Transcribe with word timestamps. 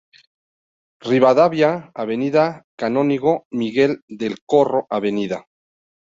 Rivadavia, 1.01 1.83
Avenida 1.93 2.65
Canónigo 2.75 3.45
Miguel 3.51 3.99
del 4.07 4.37
Corro, 4.47 4.87
Av. 4.89 5.03